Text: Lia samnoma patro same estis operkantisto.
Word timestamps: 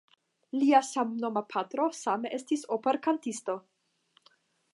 Lia 0.61 0.79
samnoma 0.87 1.43
patro 1.55 1.87
same 1.99 2.33
estis 2.39 2.65
operkantisto. 2.79 3.59